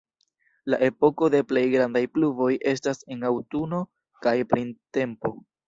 [0.73, 3.85] La epoko de plej grandaj pluvoj estas en aŭtuno
[4.27, 5.37] kaj printempo.